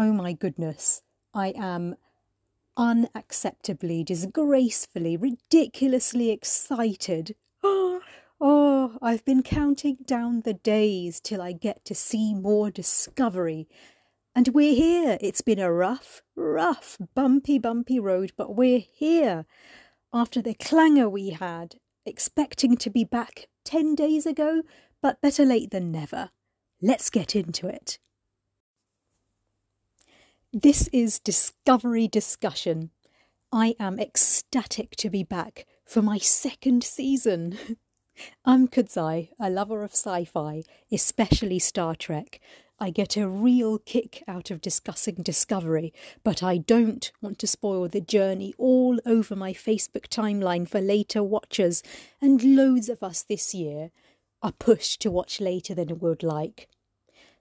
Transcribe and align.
Oh 0.00 0.12
my 0.12 0.32
goodness, 0.32 1.02
I 1.34 1.48
am 1.56 1.96
unacceptably, 2.78 4.04
disgracefully, 4.04 5.16
ridiculously 5.16 6.30
excited. 6.30 7.34
Oh, 8.40 8.96
I've 9.02 9.24
been 9.24 9.42
counting 9.42 9.96
down 10.04 10.42
the 10.42 10.54
days 10.54 11.18
till 11.18 11.42
I 11.42 11.50
get 11.50 11.84
to 11.86 11.94
see 11.96 12.32
more 12.32 12.70
Discovery. 12.70 13.66
And 14.36 14.46
we're 14.54 14.76
here. 14.76 15.18
It's 15.20 15.40
been 15.40 15.58
a 15.58 15.72
rough, 15.72 16.22
rough, 16.36 16.98
bumpy, 17.16 17.58
bumpy 17.58 17.98
road, 17.98 18.30
but 18.36 18.54
we're 18.54 18.78
here. 18.78 19.44
After 20.12 20.40
the 20.40 20.54
clangor 20.54 21.08
we 21.10 21.30
had, 21.30 21.80
expecting 22.06 22.76
to 22.76 22.90
be 22.90 23.02
back 23.02 23.48
10 23.64 23.96
days 23.96 24.24
ago, 24.24 24.62
but 25.02 25.20
better 25.20 25.44
late 25.44 25.72
than 25.72 25.90
never. 25.90 26.30
Let's 26.80 27.10
get 27.10 27.34
into 27.34 27.66
it. 27.66 27.98
This 30.54 30.88
is 30.94 31.18
Discovery 31.18 32.08
Discussion. 32.08 32.88
I 33.52 33.74
am 33.78 34.00
ecstatic 34.00 34.96
to 34.96 35.10
be 35.10 35.22
back 35.22 35.66
for 35.84 36.00
my 36.00 36.16
second 36.16 36.82
season. 36.82 37.58
I'm 38.46 38.66
Kudzai, 38.66 39.28
a 39.38 39.50
lover 39.50 39.84
of 39.84 39.90
sci 39.90 40.24
fi, 40.24 40.62
especially 40.90 41.58
Star 41.58 41.94
Trek. 41.94 42.40
I 42.80 42.88
get 42.88 43.14
a 43.18 43.28
real 43.28 43.78
kick 43.78 44.24
out 44.26 44.50
of 44.50 44.62
discussing 44.62 45.16
Discovery, 45.16 45.92
but 46.24 46.42
I 46.42 46.56
don't 46.56 47.12
want 47.20 47.38
to 47.40 47.46
spoil 47.46 47.86
the 47.86 48.00
journey 48.00 48.54
all 48.56 48.98
over 49.04 49.36
my 49.36 49.52
Facebook 49.52 50.08
timeline 50.08 50.66
for 50.66 50.80
later 50.80 51.22
watchers, 51.22 51.82
and 52.22 52.56
loads 52.56 52.88
of 52.88 53.02
us 53.02 53.22
this 53.22 53.52
year 53.52 53.90
are 54.42 54.52
pushed 54.52 55.02
to 55.02 55.10
watch 55.10 55.42
later 55.42 55.74
than 55.74 55.88
we 55.88 56.08
would 56.08 56.22
like. 56.22 56.70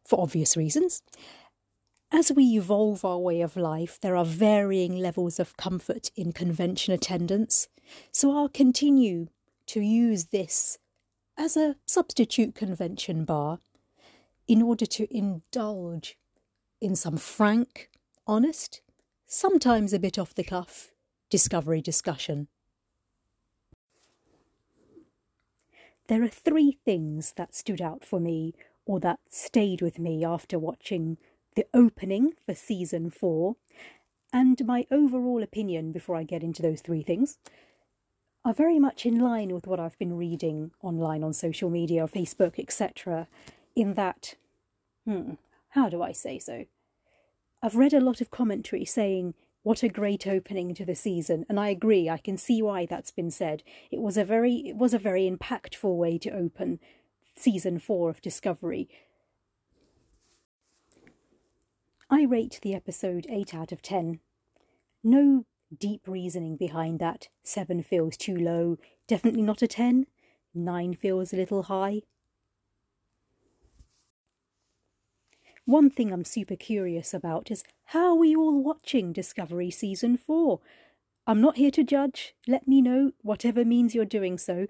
For 0.03 0.19
obvious 0.19 0.57
reasons. 0.57 1.03
As 2.11 2.31
we 2.31 2.57
evolve 2.57 3.03
our 3.03 3.17
way 3.17 3.41
of 3.41 3.57
life, 3.57 3.99
there 3.99 4.15
are 4.15 4.23
varying 4.23 4.97
levels 4.97 5.39
of 5.39 5.57
comfort 5.57 6.09
in 6.15 6.31
convention 6.31 6.93
attendance, 6.93 7.67
so 8.11 8.35
I'll 8.35 8.49
continue 8.49 9.27
to 9.67 9.81
use 9.81 10.25
this 10.25 10.77
as 11.37 11.57
a 11.57 11.75
substitute 11.85 12.55
convention 12.55 13.25
bar 13.25 13.59
in 14.47 14.61
order 14.61 14.85
to 14.85 15.13
indulge 15.15 16.17
in 16.79 16.95
some 16.95 17.17
frank, 17.17 17.89
honest, 18.25 18.81
sometimes 19.25 19.91
a 19.91 19.99
bit 19.99 20.17
off 20.17 20.33
the 20.33 20.43
cuff 20.43 20.91
discovery 21.29 21.81
discussion. 21.81 22.47
There 26.07 26.23
are 26.23 26.29
three 26.29 26.79
things 26.85 27.33
that 27.35 27.53
stood 27.53 27.81
out 27.81 28.05
for 28.05 28.21
me 28.21 28.53
or 28.85 29.01
that 29.01 29.19
stayed 29.29 29.81
with 29.81 29.99
me 29.99 30.23
after 30.23 30.57
watching 30.57 31.17
the 31.57 31.65
opening 31.73 32.33
for 32.45 32.53
season 32.53 33.09
four, 33.09 33.55
and 34.31 34.63
my 34.65 34.85
overall 34.91 35.41
opinion 35.41 35.91
before 35.91 36.15
I 36.15 36.23
get 36.23 36.43
into 36.43 36.61
those 36.61 36.81
three 36.81 37.01
things 37.01 37.39
are 38.45 38.53
very 38.53 38.77
much 38.77 39.07
in 39.07 39.19
line 39.19 39.51
with 39.51 39.65
what 39.65 39.79
I've 39.79 39.97
been 39.97 40.15
reading 40.15 40.69
online 40.83 41.23
on 41.23 41.33
social 41.33 41.71
media, 41.71 42.07
Facebook, 42.07 42.59
etc. 42.59 43.27
In 43.75 43.95
that, 43.95 44.35
hmm, 45.03 45.33
how 45.69 45.89
do 45.89 46.03
I 46.03 46.11
say 46.11 46.37
so? 46.37 46.65
I've 47.63 47.75
read 47.75 47.93
a 47.93 47.99
lot 47.99 48.21
of 48.21 48.29
commentary 48.29 48.85
saying 48.85 49.33
what 49.63 49.81
a 49.81 49.89
great 49.89 50.27
opening 50.27 50.75
to 50.75 50.85
the 50.85 50.95
season, 50.95 51.43
and 51.49 51.59
I 51.59 51.69
agree. 51.69 52.07
I 52.07 52.19
can 52.19 52.37
see 52.37 52.61
why 52.61 52.85
that's 52.85 53.09
been 53.09 53.31
said. 53.31 53.63
It 53.89 53.99
was 53.99 54.15
a 54.15 54.23
very, 54.23 54.57
it 54.57 54.75
was 54.75 54.93
a 54.93 54.99
very 54.99 55.27
impactful 55.27 55.97
way 55.97 56.19
to 56.19 56.29
open 56.29 56.79
season 57.35 57.79
four 57.79 58.11
of 58.11 58.21
Discovery, 58.21 58.87
I 62.09 62.23
rate 62.23 62.59
the 62.61 62.73
episode 62.73 63.27
8 63.29 63.53
out 63.53 63.71
of 63.73 63.81
10. 63.81 64.21
No 65.03 65.45
deep 65.77 66.07
reasoning 66.07 66.55
behind 66.55 66.99
that. 66.99 67.27
7 67.43 67.83
feels 67.83 68.15
too 68.15 68.37
low. 68.37 68.77
Definitely 69.07 69.41
not 69.41 69.61
a 69.61 69.67
10. 69.67 70.05
9 70.53 70.93
feels 70.95 71.33
a 71.33 71.35
little 71.35 71.63
high. 71.63 72.03
One 75.65 75.89
thing 75.89 76.13
I'm 76.13 76.23
super 76.23 76.55
curious 76.55 77.13
about 77.13 77.51
is 77.51 77.65
how 77.87 78.17
are 78.21 78.25
all 78.37 78.63
watching 78.63 79.11
Discovery 79.11 79.69
Season 79.69 80.15
4? 80.15 80.61
I'm 81.27 81.41
not 81.41 81.57
here 81.57 81.71
to 81.71 81.83
judge. 81.83 82.35
Let 82.47 82.69
me 82.69 82.81
know, 82.81 83.11
whatever 83.21 83.65
means 83.65 83.93
you're 83.93 84.05
doing 84.05 84.37
so. 84.37 84.67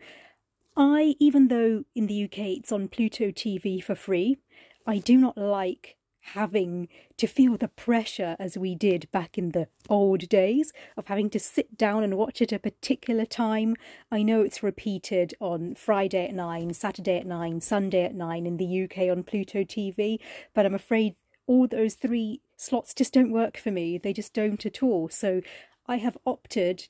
I, 0.75 1.15
even 1.19 1.49
though 1.49 1.83
in 1.93 2.07
the 2.07 2.23
UK 2.23 2.39
it's 2.57 2.71
on 2.71 2.87
Pluto 2.87 3.25
TV 3.25 3.83
for 3.83 3.93
free, 3.93 4.39
I 4.87 4.97
do 4.97 5.17
not 5.17 5.37
like 5.37 5.97
having 6.33 6.88
to 7.17 7.27
feel 7.27 7.57
the 7.57 7.67
pressure 7.67 8.35
as 8.39 8.57
we 8.57 8.75
did 8.75 9.09
back 9.11 9.38
in 9.38 9.51
the 9.51 9.67
old 9.89 10.27
days 10.29 10.73
of 10.97 11.07
having 11.07 11.29
to 11.29 11.39
sit 11.39 11.77
down 11.77 12.03
and 12.03 12.17
watch 12.17 12.41
it 12.41 12.51
at 12.51 12.57
a 12.57 12.59
particular 12.59 13.25
time. 13.25 13.75
I 14.11 14.23
know 14.23 14.41
it's 14.41 14.63
repeated 14.63 15.33
on 15.39 15.75
Friday 15.75 16.27
at 16.27 16.33
9, 16.33 16.73
Saturday 16.73 17.17
at 17.19 17.25
9, 17.25 17.61
Sunday 17.61 18.03
at 18.03 18.15
9 18.15 18.45
in 18.45 18.57
the 18.57 18.83
UK 18.83 19.09
on 19.09 19.23
Pluto 19.23 19.63
TV, 19.63 20.19
but 20.53 20.65
I'm 20.65 20.75
afraid 20.75 21.15
all 21.45 21.67
those 21.67 21.95
three 21.95 22.41
slots 22.57 22.94
just 22.94 23.13
don't 23.13 23.31
work 23.31 23.57
for 23.57 23.71
me. 23.71 23.97
They 23.97 24.13
just 24.13 24.33
don't 24.33 24.65
at 24.65 24.83
all. 24.83 25.09
So 25.09 25.41
I 25.88 25.97
have 25.97 26.17
opted 26.25 26.89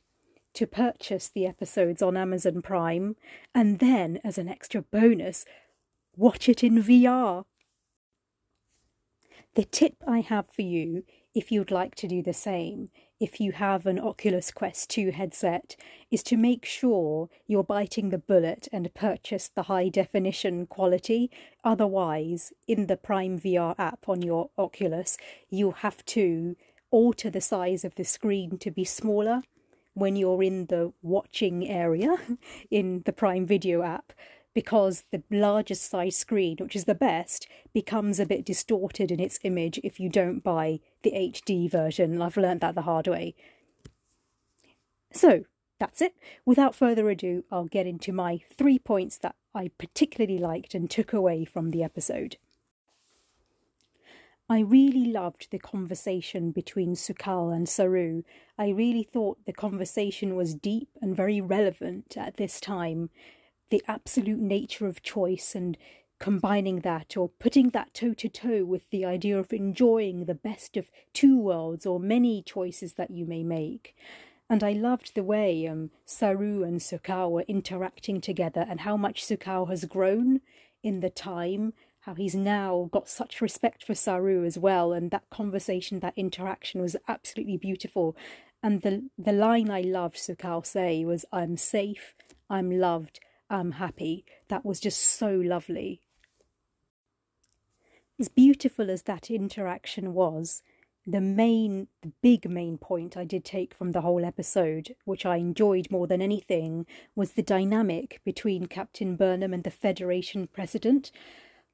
to 0.55 0.65
purchase 0.65 1.27
the 1.27 1.45
episodes 1.45 2.01
on 2.01 2.17
Amazon 2.17 2.63
Prime 2.63 3.15
and 3.53 3.77
then, 3.77 4.19
as 4.23 4.39
an 4.39 4.49
extra 4.49 4.81
bonus, 4.81 5.45
watch 6.15 6.49
it 6.49 6.63
in 6.63 6.81
VR 6.81 7.45
the 9.57 9.63
tip 9.63 10.03
I 10.07 10.19
have 10.19 10.47
for 10.47 10.61
you, 10.61 11.03
if 11.33 11.51
you'd 11.51 11.71
like 11.71 11.95
to 11.95 12.07
do 12.07 12.21
the 12.21 12.31
same, 12.31 12.89
if 13.19 13.41
you 13.41 13.53
have 13.53 13.87
an 13.87 13.97
Oculus 13.97 14.51
Quest 14.51 14.87
2 14.91 15.09
headset, 15.09 15.75
is 16.11 16.21
to 16.23 16.37
make 16.37 16.63
sure 16.63 17.29
you're 17.47 17.63
biting 17.63 18.09
the 18.09 18.19
bullet 18.19 18.67
and 18.71 18.93
purchase 18.93 19.47
the 19.47 19.63
high 19.63 19.89
definition 19.89 20.67
quality. 20.67 21.31
Otherwise, 21.63 22.53
in 22.67 22.85
the 22.85 22.97
Prime 22.97 23.39
VR 23.39 23.73
app 23.79 24.07
on 24.07 24.21
your 24.21 24.51
Oculus, 24.59 25.17
you'll 25.49 25.71
have 25.71 26.05
to 26.05 26.55
alter 26.91 27.31
the 27.31 27.41
size 27.41 27.83
of 27.83 27.95
the 27.95 28.05
screen 28.05 28.59
to 28.59 28.69
be 28.69 28.85
smaller 28.85 29.41
when 29.95 30.15
you're 30.15 30.43
in 30.43 30.67
the 30.67 30.93
watching 31.01 31.67
area 31.67 32.15
in 32.69 33.01
the 33.07 33.11
Prime 33.11 33.47
Video 33.47 33.81
app 33.81 34.13
because 34.57 35.03
the 35.11 35.21
largest 35.29 35.87
size 35.87 36.15
screen, 36.15 36.57
which 36.59 36.75
is 36.75 36.85
the 36.85 36.95
best, 36.95 37.47
becomes 37.75 38.19
a 38.19 38.25
bit 38.25 38.43
distorted 38.43 39.11
in 39.11 39.19
its 39.19 39.37
image 39.43 39.79
if 39.83 39.99
you 39.99 40.09
don't 40.09 40.43
buy 40.43 40.79
the 41.03 41.11
HD 41.11 41.69
version. 41.69 42.19
I've 42.19 42.37
learned 42.37 42.61
that 42.61 42.73
the 42.73 42.81
hard 42.81 43.07
way. 43.07 43.35
So, 45.13 45.43
that's 45.77 46.01
it. 46.01 46.15
Without 46.43 46.73
further 46.73 47.07
ado, 47.07 47.43
I'll 47.51 47.65
get 47.65 47.85
into 47.85 48.11
my 48.11 48.39
three 48.57 48.79
points 48.79 49.19
that 49.19 49.35
I 49.53 49.69
particularly 49.77 50.39
liked 50.39 50.73
and 50.73 50.89
took 50.89 51.13
away 51.13 51.45
from 51.45 51.69
the 51.69 51.83
episode. 51.83 52.37
I 54.49 54.61
really 54.61 55.11
loved 55.11 55.51
the 55.51 55.59
conversation 55.59 56.49
between 56.49 56.95
Su'Kal 56.95 57.55
and 57.55 57.69
Saru. 57.69 58.23
I 58.57 58.69
really 58.69 59.03
thought 59.03 59.37
the 59.45 59.53
conversation 59.53 60.35
was 60.35 60.55
deep 60.55 60.89
and 60.99 61.15
very 61.15 61.41
relevant 61.41 62.17
at 62.17 62.37
this 62.37 62.59
time 62.59 63.11
the 63.69 63.83
absolute 63.87 64.39
nature 64.39 64.87
of 64.87 65.03
choice 65.03 65.55
and 65.55 65.77
combining 66.19 66.79
that 66.79 67.15
or 67.15 67.29
putting 67.29 67.69
that 67.69 67.93
toe 67.93 68.13
to 68.13 68.27
toe 68.27 68.65
with 68.65 68.89
the 68.89 69.05
idea 69.05 69.37
of 69.37 69.53
enjoying 69.53 70.25
the 70.25 70.33
best 70.33 70.75
of 70.75 70.89
two 71.13 71.37
worlds 71.37 71.85
or 71.85 71.99
many 71.99 72.41
choices 72.41 72.93
that 72.93 73.11
you 73.11 73.25
may 73.25 73.43
make. 73.43 73.95
And 74.49 74.63
I 74.63 74.71
loved 74.71 75.13
the 75.13 75.23
way 75.23 75.67
um, 75.67 75.91
Saru 76.05 76.63
and 76.63 76.79
Su'Kal 76.79 77.29
were 77.29 77.45
interacting 77.47 78.21
together 78.21 78.65
and 78.67 78.81
how 78.81 78.95
much 78.95 79.25
Su'Kal 79.25 79.69
has 79.69 79.85
grown 79.85 80.41
in 80.81 81.01
the 81.01 81.09
time, 81.09 81.73
how 82.01 82.13
he's 82.13 82.35
now 82.35 82.89
got 82.91 83.09
such 83.09 83.41
respect 83.41 83.83
for 83.83 83.93
Saru 83.93 84.45
as 84.45 84.57
well. 84.57 84.93
And 84.93 85.11
that 85.11 85.29
conversation, 85.29 85.99
that 85.99 86.17
interaction 86.17 86.81
was 86.81 86.95
absolutely 87.07 87.57
beautiful. 87.57 88.15
And 88.63 88.81
the, 88.81 89.09
the 89.17 89.33
line 89.33 89.69
I 89.69 89.81
loved 89.81 90.15
Su'Kal 90.15 90.65
say 90.65 91.03
was, 91.03 91.25
I'm 91.31 91.57
safe, 91.57 92.15
I'm 92.49 92.71
loved, 92.71 93.19
I'm 93.49 93.73
happy. 93.73 94.25
That 94.49 94.65
was 94.65 94.79
just 94.79 95.01
so 95.01 95.31
lovely. 95.31 96.01
As 98.19 98.29
beautiful 98.29 98.89
as 98.89 99.03
that 99.03 99.29
interaction 99.29 100.13
was, 100.13 100.63
the 101.05 101.21
main, 101.21 101.87
the 102.01 102.11
big 102.21 102.49
main 102.49 102.77
point 102.77 103.15
I 103.15 103.23
did 103.23 103.45
take 103.45 103.73
from 103.73 103.93
the 103.93 104.01
whole 104.01 104.25
episode, 104.25 104.95
which 105.05 105.25
I 105.25 105.37
enjoyed 105.37 105.89
more 105.89 106.07
than 106.07 106.21
anything, 106.21 106.85
was 107.15 107.31
the 107.31 107.41
dynamic 107.41 108.19
between 108.25 108.65
Captain 108.65 109.15
Burnham 109.15 109.53
and 109.53 109.63
the 109.63 109.71
Federation 109.71 110.47
president. 110.47 111.11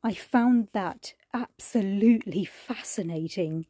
I 0.03 0.13
found 0.13 0.67
that 0.73 1.13
absolutely 1.33 2.45
fascinating. 2.45 3.65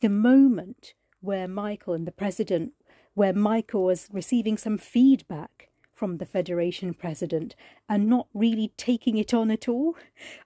The 0.00 0.08
moment 0.10 0.94
where 1.20 1.48
Michael 1.48 1.94
and 1.94 2.06
the 2.06 2.12
president, 2.12 2.74
where 3.14 3.32
Michael 3.32 3.84
was 3.84 4.08
receiving 4.12 4.56
some 4.56 4.78
feedback 4.78 5.70
from 5.98 6.18
the 6.18 6.26
Federation 6.26 6.94
president 6.94 7.56
and 7.88 8.06
not 8.06 8.28
really 8.32 8.72
taking 8.76 9.18
it 9.18 9.34
on 9.34 9.50
at 9.50 9.68
all. 9.68 9.96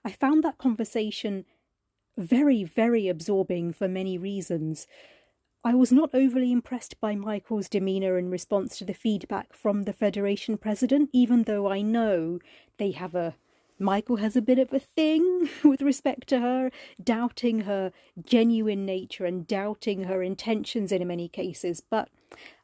I 0.03 0.11
found 0.11 0.43
that 0.43 0.57
conversation 0.57 1.45
very, 2.17 2.63
very 2.63 3.07
absorbing 3.07 3.71
for 3.71 3.87
many 3.87 4.17
reasons. 4.17 4.87
I 5.63 5.75
was 5.75 5.91
not 5.91 6.09
overly 6.13 6.51
impressed 6.51 6.99
by 6.99 7.15
Michael's 7.15 7.69
demeanour 7.69 8.17
in 8.17 8.29
response 8.29 8.77
to 8.77 8.85
the 8.85 8.95
feedback 8.95 9.53
from 9.53 9.83
the 9.83 9.93
Federation 9.93 10.57
president, 10.57 11.09
even 11.13 11.43
though 11.43 11.71
I 11.71 11.81
know 11.81 12.39
they 12.77 12.91
have 12.91 13.13
a. 13.13 13.35
Michael 13.79 14.17
has 14.17 14.35
a 14.35 14.41
bit 14.41 14.59
of 14.59 14.73
a 14.73 14.79
thing 14.79 15.49
with 15.63 15.81
respect 15.81 16.27
to 16.29 16.39
her, 16.39 16.71
doubting 17.01 17.61
her 17.61 17.91
genuine 18.25 18.85
nature 18.85 19.25
and 19.25 19.47
doubting 19.47 20.05
her 20.05 20.23
intentions 20.23 20.91
in 20.91 21.07
many 21.07 21.27
cases. 21.27 21.81
But 21.81 22.09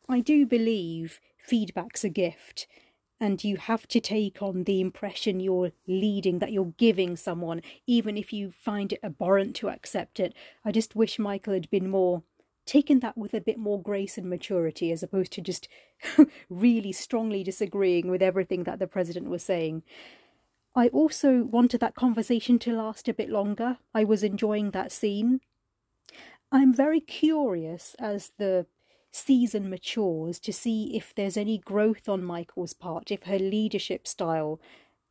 I 0.07 0.21
do 0.21 0.45
believe 0.45 1.19
feedback's 1.49 2.03
a 2.03 2.09
gift 2.09 2.67
and 3.19 3.43
you 3.43 3.57
have 3.57 3.87
to 3.87 3.99
take 3.99 4.41
on 4.41 4.63
the 4.63 4.79
impression 4.79 5.39
you're 5.39 5.71
leading, 5.87 6.39
that 6.39 6.53
you're 6.53 6.73
giving 6.77 7.17
someone, 7.17 7.61
even 7.85 8.15
if 8.15 8.31
you 8.31 8.49
find 8.49 8.93
it 8.93 8.99
abhorrent 9.03 9.55
to 9.57 9.69
accept 9.69 10.19
it. 10.19 10.33
I 10.63 10.71
just 10.71 10.95
wish 10.95 11.19
Michael 11.19 11.53
had 11.53 11.69
been 11.69 11.89
more 11.89 12.23
taken 12.65 12.99
that 12.99 13.17
with 13.17 13.33
a 13.33 13.41
bit 13.41 13.57
more 13.57 13.81
grace 13.81 14.17
and 14.17 14.29
maturity 14.29 14.91
as 14.91 15.01
opposed 15.03 15.31
to 15.33 15.41
just 15.41 15.67
really 16.49 16.91
strongly 16.91 17.43
disagreeing 17.43 18.09
with 18.09 18.21
everything 18.21 18.63
that 18.63 18.79
the 18.79 18.87
president 18.87 19.27
was 19.27 19.43
saying. 19.43 19.83
I 20.75 20.87
also 20.89 21.43
wanted 21.43 21.81
that 21.81 21.95
conversation 21.95 22.59
to 22.59 22.73
last 22.73 23.09
a 23.09 23.13
bit 23.13 23.29
longer. 23.29 23.79
I 23.93 24.03
was 24.03 24.23
enjoying 24.23 24.71
that 24.71 24.91
scene. 24.91 25.41
I'm 26.51 26.73
very 26.73 26.99
curious 26.99 27.95
as 27.99 28.31
the 28.37 28.67
season 29.11 29.69
matures 29.69 30.39
to 30.39 30.53
see 30.53 30.95
if 30.95 31.13
there's 31.15 31.37
any 31.37 31.57
growth 31.57 32.07
on 32.07 32.23
Michael's 32.23 32.73
part, 32.73 33.11
if 33.11 33.23
her 33.23 33.39
leadership 33.39 34.07
style 34.07 34.59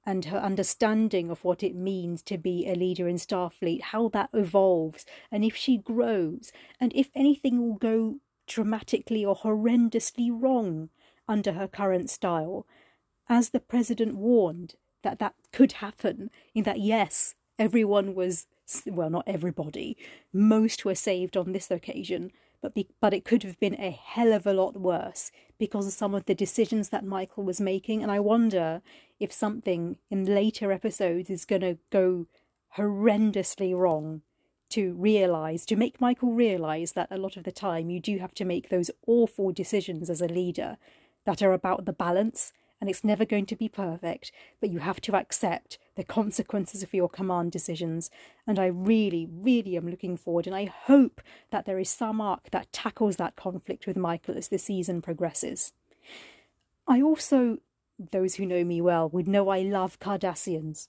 and 0.06 0.26
her 0.26 0.38
understanding 0.38 1.30
of 1.30 1.44
what 1.44 1.62
it 1.62 1.74
means 1.74 2.22
to 2.22 2.38
be 2.38 2.66
a 2.66 2.74
leader 2.74 3.08
in 3.08 3.16
Starfleet, 3.16 3.82
how 3.82 4.08
that 4.08 4.30
evolves, 4.32 5.04
and 5.30 5.44
if 5.44 5.54
she 5.54 5.76
grows, 5.76 6.50
and 6.80 6.92
if 6.94 7.10
anything 7.14 7.60
will 7.60 7.74
go 7.74 8.16
dramatically 8.46 9.24
or 9.24 9.36
horrendously 9.36 10.30
wrong 10.32 10.88
under 11.28 11.52
her 11.52 11.68
current 11.68 12.10
style. 12.10 12.66
As 13.28 13.50
the 13.50 13.60
president 13.60 14.16
warned 14.16 14.74
that 15.02 15.18
that 15.18 15.34
could 15.52 15.72
happen, 15.72 16.30
in 16.54 16.64
that, 16.64 16.80
yes, 16.80 17.34
everyone 17.58 18.14
was, 18.14 18.46
well, 18.86 19.10
not 19.10 19.24
everybody, 19.26 19.96
most 20.32 20.84
were 20.84 20.94
saved 20.94 21.36
on 21.36 21.52
this 21.52 21.70
occasion, 21.70 22.32
but 22.60 22.74
be, 22.74 22.88
but 23.00 23.14
it 23.14 23.24
could 23.24 23.42
have 23.42 23.58
been 23.60 23.74
a 23.74 23.90
hell 23.90 24.32
of 24.32 24.46
a 24.46 24.52
lot 24.52 24.76
worse 24.76 25.30
because 25.58 25.86
of 25.86 25.92
some 25.92 26.14
of 26.14 26.26
the 26.26 26.34
decisions 26.34 26.88
that 26.90 27.04
Michael 27.04 27.44
was 27.44 27.60
making. 27.60 28.02
And 28.02 28.10
I 28.10 28.20
wonder 28.20 28.82
if 29.20 29.32
something 29.32 29.96
in 30.10 30.24
later 30.24 30.72
episodes 30.72 31.30
is 31.30 31.44
going 31.44 31.62
to 31.62 31.78
go 31.90 32.26
horrendously 32.76 33.76
wrong 33.76 34.22
to 34.70 34.92
realize, 34.94 35.64
to 35.66 35.76
make 35.76 36.00
Michael 36.00 36.32
realize 36.32 36.92
that 36.92 37.08
a 37.10 37.16
lot 37.16 37.36
of 37.36 37.44
the 37.44 37.52
time 37.52 37.90
you 37.90 38.00
do 38.00 38.18
have 38.18 38.34
to 38.34 38.44
make 38.44 38.68
those 38.68 38.90
awful 39.06 39.50
decisions 39.50 40.10
as 40.10 40.20
a 40.20 40.28
leader 40.28 40.76
that 41.24 41.42
are 41.42 41.52
about 41.52 41.84
the 41.84 41.92
balance 41.92 42.52
and 42.80 42.88
it's 42.88 43.04
never 43.04 43.24
going 43.24 43.46
to 43.46 43.56
be 43.56 43.68
perfect, 43.68 44.30
but 44.60 44.70
you 44.70 44.78
have 44.78 45.00
to 45.02 45.16
accept 45.16 45.78
the 45.96 46.04
consequences 46.04 46.82
of 46.82 46.94
your 46.94 47.08
command 47.08 47.52
decisions. 47.52 48.10
And 48.46 48.58
I 48.58 48.66
really, 48.66 49.28
really 49.30 49.76
am 49.76 49.88
looking 49.88 50.16
forward, 50.16 50.46
and 50.46 50.54
I 50.54 50.66
hope 50.66 51.20
that 51.50 51.66
there 51.66 51.78
is 51.78 51.88
some 51.88 52.20
arc 52.20 52.50
that 52.50 52.72
tackles 52.72 53.16
that 53.16 53.36
conflict 53.36 53.86
with 53.86 53.96
Michael 53.96 54.36
as 54.36 54.48
the 54.48 54.58
season 54.58 55.02
progresses. 55.02 55.72
I 56.86 57.02
also, 57.02 57.58
those 57.98 58.36
who 58.36 58.46
know 58.46 58.64
me 58.64 58.80
well, 58.80 59.08
would 59.08 59.28
know 59.28 59.48
I 59.48 59.60
love 59.60 59.98
Cardassians. 59.98 60.88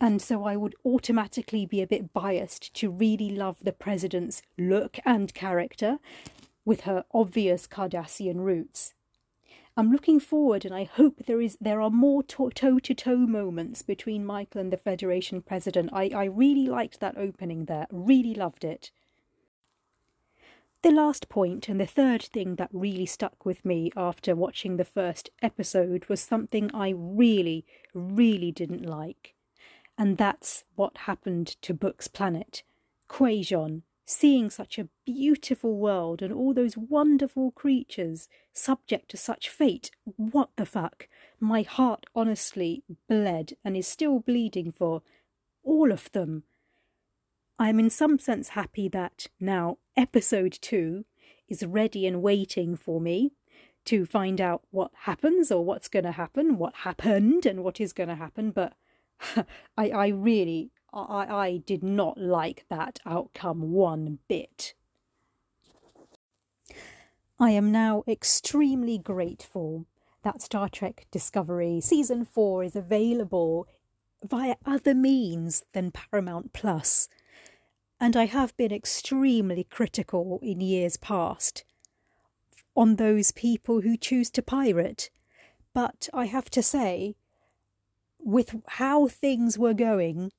And 0.00 0.20
so 0.20 0.44
I 0.44 0.56
would 0.56 0.74
automatically 0.84 1.66
be 1.66 1.80
a 1.80 1.86
bit 1.86 2.12
biased 2.12 2.74
to 2.74 2.90
really 2.90 3.30
love 3.30 3.58
the 3.62 3.72
president's 3.72 4.42
look 4.58 4.98
and 5.04 5.32
character 5.32 5.98
with 6.64 6.82
her 6.82 7.04
obvious 7.12 7.66
Cardassian 7.66 8.38
roots. 8.38 8.94
I'm 9.74 9.90
looking 9.90 10.20
forward, 10.20 10.66
and 10.66 10.74
I 10.74 10.84
hope 10.84 11.24
there 11.24 11.40
is 11.40 11.56
there 11.60 11.80
are 11.80 11.90
more 11.90 12.22
toe 12.22 12.50
to 12.50 12.94
toe 12.94 13.16
moments 13.16 13.80
between 13.80 14.24
Michael 14.24 14.60
and 14.60 14.72
the 14.72 14.76
Federation 14.76 15.40
president. 15.40 15.90
I, 15.92 16.10
I 16.14 16.24
really 16.24 16.66
liked 16.66 17.00
that 17.00 17.16
opening 17.16 17.64
there, 17.64 17.86
really 17.90 18.34
loved 18.34 18.64
it. 18.64 18.90
The 20.82 20.90
last 20.90 21.28
point 21.28 21.68
and 21.68 21.80
the 21.80 21.86
third 21.86 22.22
thing 22.22 22.56
that 22.56 22.68
really 22.72 23.06
stuck 23.06 23.46
with 23.46 23.64
me 23.64 23.90
after 23.96 24.34
watching 24.34 24.76
the 24.76 24.84
first 24.84 25.30
episode 25.40 26.04
was 26.06 26.20
something 26.20 26.70
I 26.74 26.92
really, 26.96 27.64
really 27.94 28.50
didn't 28.50 28.84
like. 28.84 29.34
And 29.96 30.18
that's 30.18 30.64
what 30.74 31.06
happened 31.06 31.46
to 31.62 31.72
Book's 31.72 32.08
planet. 32.08 32.62
Kwejian, 33.08 33.82
seeing 34.04 34.50
such 34.50 34.78
a 34.78 34.88
beautiful 35.06 35.76
world 35.76 36.22
and 36.22 36.32
all 36.32 36.52
those 36.52 36.76
wonderful 36.76 37.52
creatures 37.52 38.28
subject 38.52 39.10
to 39.10 39.16
such 39.16 39.48
fate. 39.48 39.90
What 40.16 40.50
the 40.56 40.66
fuck? 40.66 41.08
My 41.40 41.62
heart 41.62 42.06
honestly 42.14 42.82
bled 43.08 43.54
and 43.64 43.76
is 43.76 43.86
still 43.86 44.20
bleeding 44.20 44.72
for 44.72 45.02
all 45.62 45.92
of 45.92 46.10
them. 46.12 46.44
I 47.58 47.68
am 47.68 47.78
in 47.78 47.90
some 47.90 48.18
sense 48.18 48.50
happy 48.50 48.88
that 48.88 49.28
now 49.38 49.78
episode 49.96 50.58
two 50.60 51.04
is 51.48 51.64
ready 51.64 52.06
and 52.06 52.22
waiting 52.22 52.76
for 52.76 53.00
me 53.00 53.32
to 53.84 54.06
find 54.06 54.40
out 54.40 54.62
what 54.70 54.90
happens 55.02 55.50
or 55.50 55.64
what's 55.64 55.88
going 55.88 56.04
to 56.04 56.12
happen, 56.12 56.58
what 56.58 56.74
happened 56.76 57.46
and 57.46 57.62
what 57.62 57.80
is 57.80 57.92
going 57.92 58.08
to 58.08 58.14
happen. 58.14 58.50
But 58.50 58.74
I, 59.76 59.90
I 59.90 60.06
really, 60.08 60.70
I, 60.92 61.26
I 61.26 61.56
did 61.58 61.82
not 61.82 62.18
like 62.18 62.66
that 62.68 63.00
outcome 63.06 63.72
one 63.72 64.18
bit. 64.28 64.74
I 67.38 67.50
am 67.50 67.72
now 67.72 68.04
extremely 68.06 68.98
grateful 68.98 69.86
that 70.22 70.42
Star 70.42 70.68
Trek 70.68 71.06
Discovery 71.10 71.80
Season 71.80 72.24
4 72.24 72.64
is 72.64 72.76
available 72.76 73.66
via 74.22 74.56
other 74.64 74.94
means 74.94 75.64
than 75.72 75.90
Paramount 75.90 76.52
Plus. 76.52 77.08
And 77.98 78.16
I 78.16 78.26
have 78.26 78.56
been 78.56 78.72
extremely 78.72 79.64
critical 79.64 80.38
in 80.42 80.60
years 80.60 80.96
past 80.96 81.64
on 82.76 82.96
those 82.96 83.32
people 83.32 83.80
who 83.80 83.96
choose 83.96 84.30
to 84.30 84.42
pirate. 84.42 85.10
But 85.74 86.08
I 86.12 86.26
have 86.26 86.50
to 86.50 86.62
say, 86.62 87.16
with 88.18 88.54
how 88.68 89.08
things 89.08 89.58
were 89.58 89.74
going, 89.74 90.32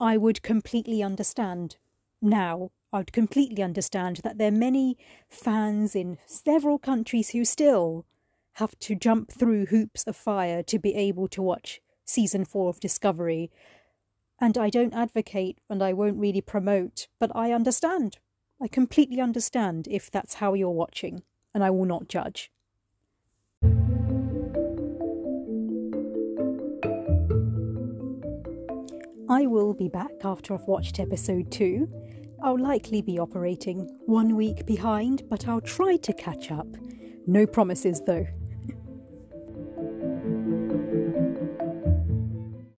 I 0.00 0.16
would 0.18 0.42
completely 0.42 1.02
understand 1.02 1.76
now. 2.20 2.70
I 2.92 2.98
would 2.98 3.12
completely 3.12 3.62
understand 3.62 4.18
that 4.24 4.36
there 4.38 4.48
are 4.48 4.62
many 4.68 4.98
fans 5.28 5.96
in 5.96 6.18
several 6.26 6.78
countries 6.78 7.30
who 7.30 7.44
still 7.44 8.04
have 8.54 8.78
to 8.80 8.94
jump 8.94 9.32
through 9.32 9.66
hoops 9.66 10.04
of 10.06 10.16
fire 10.16 10.62
to 10.64 10.78
be 10.78 10.94
able 10.94 11.28
to 11.28 11.42
watch 11.42 11.80
season 12.04 12.44
four 12.44 12.68
of 12.68 12.80
Discovery. 12.80 13.50
And 14.38 14.58
I 14.58 14.70
don't 14.70 14.94
advocate 14.94 15.58
and 15.68 15.82
I 15.82 15.92
won't 15.92 16.18
really 16.18 16.42
promote, 16.42 17.08
but 17.18 17.32
I 17.34 17.52
understand. 17.52 18.18
I 18.60 18.68
completely 18.68 19.20
understand 19.20 19.88
if 19.90 20.10
that's 20.10 20.34
how 20.34 20.54
you're 20.54 20.70
watching, 20.70 21.22
and 21.54 21.62
I 21.64 21.70
will 21.70 21.84
not 21.84 22.08
judge. 22.08 22.50
I 29.28 29.46
will 29.46 29.74
be 29.74 29.88
back 29.88 30.12
after 30.24 30.54
I've 30.54 30.68
watched 30.68 31.00
episode 31.00 31.50
2. 31.50 31.88
I'll 32.44 32.60
likely 32.60 33.02
be 33.02 33.18
operating 33.18 33.88
one 34.06 34.36
week 34.36 34.64
behind, 34.66 35.24
but 35.28 35.48
I'll 35.48 35.60
try 35.60 35.96
to 35.96 36.12
catch 36.12 36.52
up. 36.52 36.68
No 37.26 37.44
promises 37.44 38.00
though. 38.06 38.24